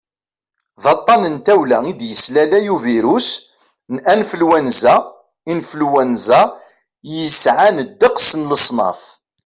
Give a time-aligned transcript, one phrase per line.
[0.83, 3.29] d aṭṭan n tawla i d-yeslalay ubirus
[3.93, 4.95] n anflwanza
[5.53, 6.41] influenza
[7.15, 9.01] yesɛan ddeqs n leṣnaf